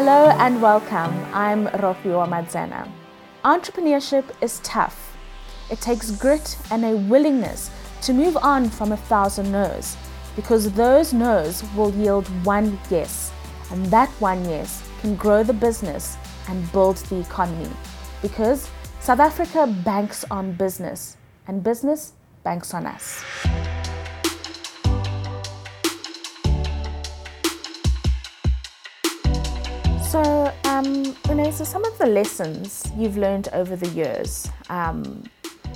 Hello 0.00 0.30
and 0.38 0.62
welcome. 0.62 1.14
I'm 1.34 1.66
Ropiwa 1.66 2.26
Madzena. 2.26 2.90
Entrepreneurship 3.44 4.24
is 4.40 4.58
tough. 4.60 5.14
It 5.70 5.82
takes 5.82 6.10
grit 6.10 6.56
and 6.70 6.86
a 6.86 6.96
willingness 6.96 7.70
to 8.04 8.14
move 8.14 8.38
on 8.38 8.70
from 8.70 8.92
a 8.92 8.96
thousand 8.96 9.52
no's 9.52 9.98
because 10.36 10.72
those 10.72 11.12
no's 11.12 11.62
will 11.76 11.92
yield 11.92 12.26
one 12.46 12.80
yes, 12.88 13.30
and 13.70 13.84
that 13.88 14.08
one 14.20 14.42
yes 14.48 14.82
can 15.02 15.16
grow 15.16 15.42
the 15.42 15.52
business 15.52 16.16
and 16.48 16.72
build 16.72 16.96
the 16.96 17.20
economy 17.20 17.68
because 18.22 18.70
South 19.00 19.20
Africa 19.20 19.66
banks 19.84 20.24
on 20.30 20.52
business 20.52 21.18
and 21.46 21.62
business 21.62 22.14
banks 22.42 22.72
on 22.72 22.86
us. 22.86 23.22
So, 30.10 30.52
um, 30.64 31.14
Renee, 31.28 31.52
so 31.52 31.62
some 31.62 31.84
of 31.84 31.96
the 31.98 32.06
lessons 32.06 32.90
you've 32.96 33.16
learned 33.16 33.48
over 33.52 33.76
the 33.76 33.86
years 33.90 34.50
um, 34.68 35.22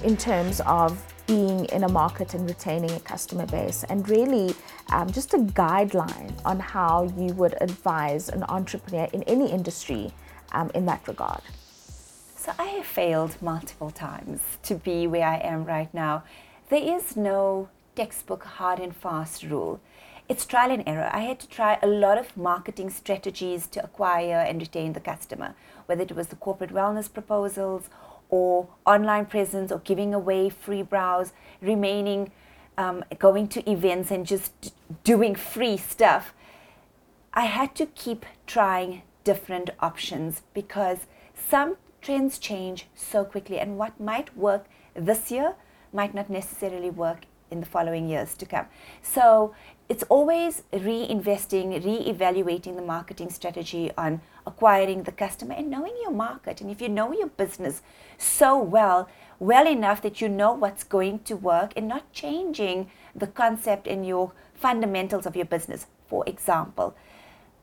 in 0.03 0.17
terms 0.17 0.61
of 0.67 1.01
being 1.29 1.67
in 1.67 1.85
a 1.85 1.89
market 1.89 2.35
and 2.35 2.45
retaining 2.49 2.91
a 2.91 2.99
customer 2.99 3.47
base, 3.47 3.85
and 3.85 4.09
really 4.09 4.57
um, 4.91 5.09
just 5.13 5.35
a 5.35 5.39
guideline 5.39 6.33
on 6.45 6.59
how 6.59 7.05
you 7.17 7.33
would 7.35 7.55
advise 7.61 8.29
an 8.29 8.43
entrepreneur 8.49 9.09
in 9.13 9.23
any 9.23 9.53
industry 9.53 10.13
um, 10.51 10.69
in 10.75 10.85
that 10.87 11.07
regard. 11.07 11.43
So, 12.37 12.51
I 12.59 12.65
have 12.65 12.87
failed 12.87 13.41
multiple 13.41 13.93
times 13.93 14.41
to 14.65 14.75
be 14.75 15.07
where 15.07 15.29
I 15.29 15.37
am 15.45 15.65
right 15.65 15.95
now. 15.95 16.25
There 16.71 16.83
is 16.83 17.17
no 17.17 17.69
textbook 17.95 18.43
hard 18.43 18.81
and 18.81 18.97
fast 18.97 19.45
rule 19.45 19.81
it's 20.29 20.47
trial 20.47 20.71
and 20.71 20.83
error. 20.87 21.11
I 21.13 21.21
had 21.21 21.39
to 21.41 21.49
try 21.49 21.79
a 21.83 21.87
lot 21.87 22.19
of 22.19 22.37
marketing 22.37 22.91
strategies 22.91 23.67
to 23.69 23.85
acquire 23.85 24.39
and 24.39 24.61
retain 24.61 24.95
the 24.95 25.01
customer, 25.01 25.55
whether 25.87 26.03
it 26.03 26.13
was 26.13 26.29
the 26.29 26.37
corporate 26.37 26.73
wellness 26.73 27.13
proposals 27.13 27.91
or 28.31 28.69
online 28.87 29.27
presence 29.27 29.71
or 29.71 29.81
giving 29.81 30.15
away 30.15 30.49
free 30.49 30.83
brows, 30.83 31.33
remaining, 31.61 32.33
um, 32.79 33.05
going 33.19 33.49
to 33.49 33.71
events 33.71 34.11
and 34.11 34.27
just 34.27 34.73
doing 35.05 35.35
free 35.35 35.77
stuff. 35.77 36.35
I 37.35 37.45
had 37.47 37.75
to 37.77 37.87
keep 37.87 38.25
trying 38.47 39.03
different 39.25 39.71
options 39.81 40.43
because 40.55 41.01
some 41.35 41.77
trends 42.01 42.39
change 42.39 42.87
so 42.95 43.25
quickly, 43.25 43.59
and 43.59 43.79
what 43.79 44.01
might 44.01 44.37
work 44.37 44.67
this 44.95 45.31
year 45.31 45.55
might 45.93 46.15
not 46.15 46.31
necessarily 46.31 46.91
work 46.91 47.27
in 47.55 47.61
the 47.61 47.67
following 47.67 48.09
years 48.09 48.35
to 48.35 48.45
come. 48.45 48.67
So 49.01 49.55
it's 49.89 50.03
always 50.05 50.63
reinvesting, 50.73 51.85
re-evaluating 51.85 52.77
the 52.77 52.83
marketing 52.83 53.31
strategy 53.31 53.91
on 53.97 54.21
acquiring 54.47 55.05
the 55.05 55.13
customer 55.13 55.55
and 55.55 55.71
knowing 55.71 55.95
your 56.03 56.11
market. 56.11 56.61
And 56.61 56.71
if 56.71 56.81
you 56.83 56.89
know 56.89 57.13
your 57.13 57.29
business 57.29 57.83
so 58.19 58.59
well, 58.59 59.09
well 59.39 59.67
enough 59.67 60.03
that 60.03 60.21
you 60.21 60.29
know 60.29 60.53
what's 60.53 60.85
going 60.85 61.21
to 61.21 61.37
work 61.37 61.73
and 61.77 61.87
not 61.87 62.13
changing 62.13 62.91
the 63.15 63.27
concept 63.27 63.87
and 63.87 64.07
your 64.07 64.33
fundamentals 64.55 65.27
of 65.27 65.37
your 65.37 65.47
business. 65.47 65.87
For 66.09 66.25
example, 66.27 66.95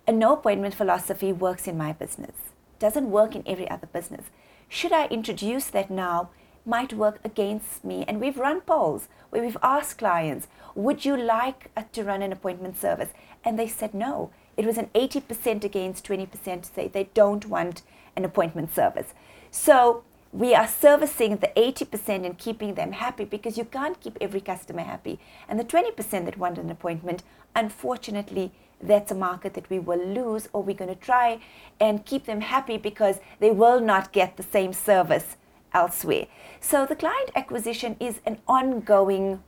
a 0.08 0.12
no 0.12 0.34
appointment 0.34 0.73
philosophy 0.73 1.31
works 1.34 1.67
in 1.67 1.78
my 1.78 1.94
business, 1.94 2.36
doesn't 2.80 3.12
work 3.12 3.36
in 3.36 3.44
every 3.45 3.69
other 3.69 3.88
business. 3.88 4.25
Should 4.69 4.94
I 4.94 5.08
introduce 5.08 5.67
that 5.67 5.92
now? 5.92 6.30
Might 6.66 6.94
work 6.94 7.20
against 7.23 7.84
me. 7.84 8.06
And 8.08 8.22
we've 8.22 8.38
run 8.38 8.62
polls 8.62 9.08
where 9.30 9.41
we've 9.41 9.58
asked 9.63 9.97
clients, 9.97 10.47
would 10.75 11.06
you 11.06 11.18
like 11.18 11.72
to 11.91 12.03
run 12.03 12.22
an 12.22 12.31
appointment 12.31 12.80
service? 12.80 13.09
And 13.44 13.58
they 13.58 13.68
said 13.68 13.94
no. 13.94 14.31
It 14.58 14.66
was 14.66 14.78
an 14.78 14.90
80% 14.94 15.63
against 15.63 16.06
20% 16.06 16.62
to 16.62 16.69
say 16.69 16.88
they 16.88 17.09
don't 17.13 17.46
want 17.47 17.81
an 18.16 18.25
appointment 18.25 18.75
service. 18.75 19.13
So 19.50 20.03
we 20.31 20.53
are 20.53 20.68
servicing 20.68 21.38
the 21.38 21.52
80% 21.58 22.25
and 22.25 22.38
keeping 22.38 22.75
them 22.75 22.94
happy 22.94 23.25
because 23.25 23.58
you 23.58 23.66
can't 23.66 24.00
keep 24.00 24.18
every 24.22 24.41
customer 24.41 24.84
happy. 24.84 25.19
And 25.50 25.59
the 25.59 25.66
20% 25.66 26.25
that 26.25 26.38
want 26.38 26.58
an 26.58 26.69
appointment, 26.69 27.24
unfortunately, 27.56 28.52
that's 28.81 29.12
a 29.12 29.16
market 29.16 29.53
that 29.56 29.69
we 29.69 29.80
will 29.80 30.03
lose, 30.03 30.47
or 30.53 30.64
we're 30.64 30.75
going 30.75 30.94
to 30.94 31.00
try 31.00 31.40
and 31.80 32.06
keep 32.06 32.25
them 32.25 32.41
happy 32.41 32.78
because 32.78 33.19
they 33.40 33.52
will 33.52 33.80
not 33.80 34.12
get 34.12 34.38
the 34.38 34.44
same 34.44 34.74
service 34.74 35.38
elsewhere. 35.74 36.28
So 36.59 36.86
the 36.86 36.96
client 36.96 37.32
acquisition 37.36 37.96
is 38.00 38.20
an 38.26 38.40
ongoing 38.48 39.42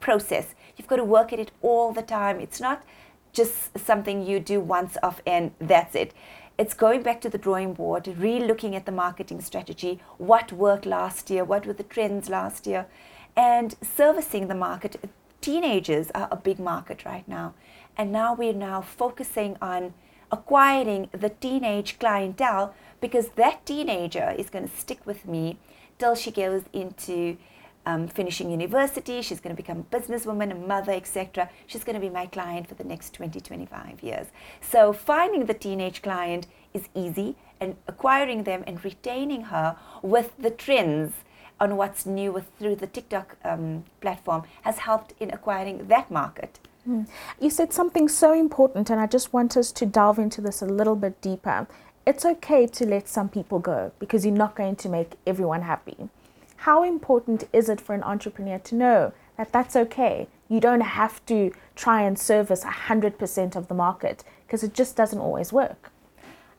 process. 0.00 0.54
You've 0.76 0.88
got 0.88 0.96
to 0.96 1.04
work 1.04 1.32
at 1.32 1.38
it 1.38 1.52
all 1.62 1.92
the 1.92 2.02
time. 2.02 2.40
It's 2.40 2.60
not 2.60 2.82
just 3.32 3.78
something 3.78 4.26
you 4.26 4.40
do 4.40 4.60
once 4.60 4.96
off 5.02 5.22
and 5.26 5.52
that's 5.58 5.94
it. 5.94 6.12
It's 6.58 6.74
going 6.74 7.02
back 7.02 7.20
to 7.22 7.30
the 7.30 7.38
drawing 7.38 7.72
board, 7.72 8.06
re 8.06 8.38
looking 8.38 8.76
at 8.76 8.84
the 8.84 8.92
marketing 8.92 9.40
strategy, 9.40 10.00
what 10.18 10.52
worked 10.52 10.84
last 10.84 11.30
year, 11.30 11.44
what 11.44 11.66
were 11.66 11.72
the 11.72 11.82
trends 11.82 12.28
last 12.28 12.66
year, 12.66 12.86
and 13.36 13.74
servicing 13.82 14.48
the 14.48 14.54
market. 14.54 14.96
Teenagers 15.40 16.10
are 16.14 16.28
a 16.30 16.36
big 16.36 16.60
market 16.60 17.04
right 17.04 17.26
now. 17.26 17.54
And 17.96 18.12
now 18.12 18.34
we're 18.34 18.52
now 18.52 18.80
focusing 18.80 19.56
on 19.60 19.94
acquiring 20.32 21.08
the 21.12 21.28
teenage 21.28 21.98
clientele 21.98 22.74
because 23.00 23.28
that 23.36 23.64
teenager 23.66 24.34
is 24.36 24.50
going 24.50 24.68
to 24.68 24.76
stick 24.76 25.06
with 25.06 25.26
me 25.26 25.58
till 25.98 26.14
she 26.14 26.30
goes 26.30 26.62
into 26.72 27.36
um, 27.84 28.06
finishing 28.08 28.50
university, 28.50 29.22
she's 29.22 29.40
going 29.40 29.54
to 29.54 29.60
become 29.60 29.80
a 29.80 29.96
businesswoman, 29.96 30.52
a 30.52 30.54
mother, 30.54 30.92
etc. 30.92 31.50
She's 31.66 31.84
going 31.84 31.94
to 31.94 32.00
be 32.00 32.10
my 32.10 32.26
client 32.26 32.68
for 32.68 32.74
the 32.74 32.84
next 32.84 33.12
20, 33.14 33.40
25 33.40 34.02
years. 34.02 34.28
So 34.60 34.92
finding 34.92 35.46
the 35.46 35.54
teenage 35.54 36.02
client 36.02 36.46
is 36.72 36.88
easy 36.94 37.36
and 37.60 37.76
acquiring 37.86 38.44
them 38.44 38.64
and 38.66 38.84
retaining 38.84 39.42
her 39.42 39.76
with 40.02 40.32
the 40.38 40.50
trends 40.50 41.12
on 41.60 41.76
what's 41.76 42.06
new 42.06 42.32
with, 42.32 42.50
through 42.58 42.76
the 42.76 42.86
TikTok 42.86 43.36
um, 43.44 43.84
platform 44.00 44.44
has 44.62 44.78
helped 44.78 45.14
in 45.20 45.30
acquiring 45.30 45.88
that 45.88 46.10
market. 46.10 46.58
You 47.40 47.50
said 47.50 47.72
something 47.72 48.08
so 48.08 48.32
important, 48.32 48.90
and 48.90 49.00
I 49.00 49.06
just 49.06 49.32
want 49.32 49.56
us 49.56 49.72
to 49.72 49.86
delve 49.86 50.18
into 50.18 50.40
this 50.40 50.62
a 50.62 50.66
little 50.66 50.96
bit 50.96 51.20
deeper. 51.20 51.66
It's 52.06 52.24
okay 52.24 52.66
to 52.66 52.86
let 52.86 53.08
some 53.08 53.28
people 53.28 53.60
go 53.60 53.92
because 53.98 54.26
you're 54.26 54.34
not 54.34 54.56
going 54.56 54.76
to 54.76 54.88
make 54.88 55.12
everyone 55.26 55.62
happy 55.62 56.08
how 56.62 56.84
important 56.84 57.48
is 57.52 57.68
it 57.68 57.80
for 57.80 57.92
an 57.92 58.04
entrepreneur 58.04 58.56
to 58.56 58.76
know 58.76 59.12
that 59.36 59.50
that's 59.50 59.74
okay? 59.74 60.28
You 60.48 60.60
don't 60.60 60.82
have 60.82 61.24
to 61.26 61.52
try 61.74 62.02
and 62.02 62.16
service 62.16 62.62
100% 62.62 63.56
of 63.56 63.66
the 63.66 63.74
market 63.74 64.22
because 64.46 64.62
it 64.62 64.72
just 64.72 64.94
doesn't 64.94 65.18
always 65.18 65.52
work. 65.52 65.90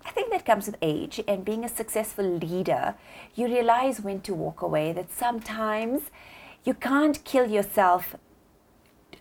I 0.05 0.11
think 0.11 0.29
that 0.31 0.45
comes 0.45 0.66
with 0.66 0.75
age 0.81 1.22
and 1.25 1.45
being 1.45 1.63
a 1.63 1.69
successful 1.69 2.25
leader, 2.25 2.95
you 3.34 3.45
realize 3.45 4.01
when 4.01 4.19
to 4.22 4.34
walk 4.34 4.61
away, 4.61 4.91
that 4.91 5.09
sometimes 5.09 6.11
you 6.66 6.73
can't 6.73 7.23
kill 7.23 7.50
yourself 7.50 8.17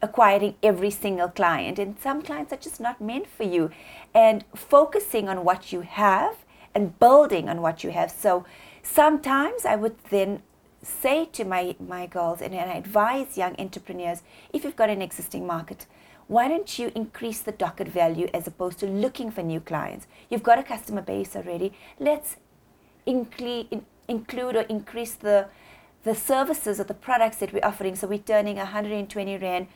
acquiring 0.03 0.57
every 0.63 0.91
single 0.91 1.29
client, 1.29 1.79
and 1.79 1.97
some 1.99 2.23
clients 2.23 2.53
are 2.53 2.57
just 2.57 2.81
not 2.81 3.01
meant 3.01 3.27
for 3.27 3.45
you. 3.45 3.71
And 4.13 4.45
focusing 4.55 5.29
on 5.29 5.45
what 5.45 5.73
you 5.73 5.83
have 5.83 6.37
and 6.75 6.99
building 6.99 7.49
on 7.49 7.63
what 7.63 7.85
you 7.85 7.91
have. 7.91 8.11
So 8.11 8.45
sometimes 8.83 9.65
I 9.65 9.77
would 9.77 9.97
then 10.11 10.43
say 10.83 11.27
to 11.27 11.45
my, 11.45 11.77
my 11.79 12.07
girls 12.07 12.41
and, 12.41 12.55
and 12.55 12.71
I 12.71 12.75
advise 12.75 13.39
young 13.39 13.55
entrepreneurs 13.59 14.23
if 14.53 14.65
you've 14.65 14.77
got 14.77 14.91
an 14.91 15.01
existing 15.01 15.47
market, 15.47 15.87
why 16.27 16.49
don't 16.49 16.79
you 16.79 16.91
increase 16.95 17.41
the 17.41 17.53
docket 17.53 17.89
value 17.89 18.29
as 18.33 18.47
opposed 18.47 18.79
to 18.81 18.87
looking 18.87 19.31
for 19.31 19.43
new 19.43 19.61
clients? 19.61 20.07
You've 20.31 20.43
got 20.43 20.59
a 20.59 20.63
customer 20.63 21.03
base 21.03 21.37
already. 21.37 21.73
Let's 22.01 22.37
include, 23.07 23.85
include 24.09 24.57
or 24.57 24.63
increase 24.63 25.15
the, 25.15 25.49
the 26.05 26.15
services 26.15 26.81
or 26.81 26.85
the 26.85 26.95
products 26.95 27.37
that 27.37 27.53
we're 27.53 27.65
offering. 27.65 27.97
So 27.97 28.07
we're 28.07 28.19
turning 28.19 28.57
120 28.57 29.37
Rand 29.37 29.67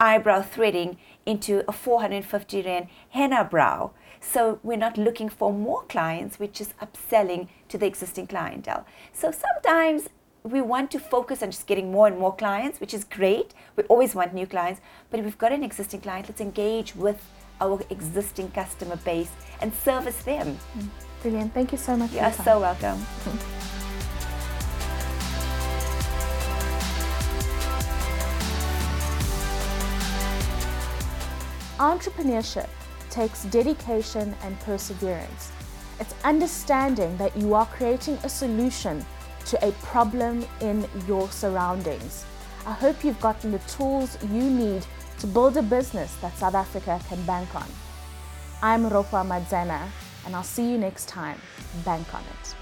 eyebrow 0.00 0.42
threading 0.42 0.96
into 1.26 1.62
a 1.68 1.72
450 1.72 2.62
Rand 2.62 2.88
henna 3.10 3.44
brow. 3.44 3.92
So 4.20 4.58
we're 4.62 4.76
not 4.76 4.98
looking 4.98 5.28
for 5.28 5.52
more 5.52 5.82
clients, 5.84 6.38
we're 6.38 6.48
just 6.48 6.74
upselling 6.78 7.48
to 7.68 7.78
the 7.78 7.86
existing 7.86 8.26
clientele. 8.26 8.84
So 9.12 9.30
sometimes 9.30 10.08
we 10.42 10.60
want 10.60 10.90
to 10.92 10.98
focus 10.98 11.42
on 11.42 11.50
just 11.50 11.66
getting 11.66 11.90
more 11.92 12.06
and 12.06 12.18
more 12.18 12.34
clients, 12.34 12.80
which 12.80 12.94
is 12.94 13.04
great. 13.04 13.54
We 13.76 13.84
always 13.84 14.14
want 14.14 14.34
new 14.34 14.46
clients, 14.46 14.80
but 15.10 15.20
if 15.20 15.26
we've 15.26 15.38
got 15.38 15.52
an 15.52 15.62
existing 15.62 16.00
client, 16.00 16.28
let's 16.28 16.40
engage 16.40 16.96
with 16.96 17.22
our 17.60 17.80
existing 17.90 18.50
customer 18.50 18.96
base 18.96 19.30
and 19.60 19.72
service 19.74 20.22
them. 20.22 20.58
Mm, 20.78 20.88
brilliant. 21.22 21.54
Thank 21.54 21.72
you 21.72 21.78
so 21.78 21.96
much. 21.96 22.12
You 22.12 22.20
are 22.20 22.32
so 22.32 22.60
welcome. 22.60 23.04
Entrepreneurship 31.80 32.68
takes 33.08 33.44
dedication 33.44 34.34
and 34.42 34.60
perseverance. 34.60 35.50
It's 35.98 36.14
understanding 36.24 37.16
that 37.16 37.34
you 37.34 37.54
are 37.54 37.64
creating 37.64 38.18
a 38.22 38.28
solution 38.28 39.02
to 39.46 39.66
a 39.66 39.72
problem 39.72 40.44
in 40.60 40.86
your 41.06 41.30
surroundings. 41.30 42.26
I 42.66 42.72
hope 42.72 43.02
you've 43.02 43.20
gotten 43.22 43.50
the 43.50 43.60
tools 43.60 44.18
you 44.24 44.42
need 44.42 44.84
to 45.20 45.26
build 45.26 45.56
a 45.56 45.62
business 45.62 46.14
that 46.16 46.36
South 46.36 46.54
Africa 46.54 47.00
can 47.08 47.24
bank 47.24 47.54
on. 47.54 47.66
I'm 48.60 48.84
Ropa 48.90 49.24
Madzena. 49.26 49.88
And 50.26 50.36
I'll 50.36 50.42
see 50.42 50.70
you 50.70 50.76
next 50.76 51.08
time. 51.08 51.40
Bank 51.82 52.14
on 52.14 52.20
it. 52.20 52.54